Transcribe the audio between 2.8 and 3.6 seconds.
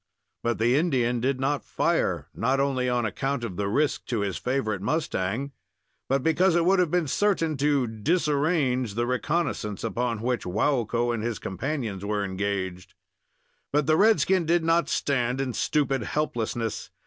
on account of